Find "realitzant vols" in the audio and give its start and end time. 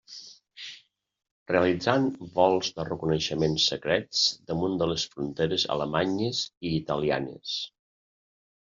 1.51-2.71